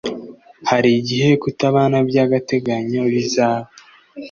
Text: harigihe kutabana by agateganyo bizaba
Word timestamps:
harigihe 0.69 1.29
kutabana 1.41 1.97
by 2.07 2.17
agateganyo 2.25 3.01
bizaba 3.13 3.67